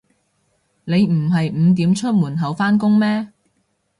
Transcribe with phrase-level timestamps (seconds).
[0.85, 3.31] 你唔係五點出門口返工咩